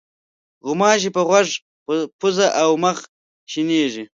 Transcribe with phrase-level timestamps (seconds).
[0.65, 1.49] غوماشې په غوږ،
[2.19, 2.97] پوزه او مخ
[3.51, 4.03] شېنېږي.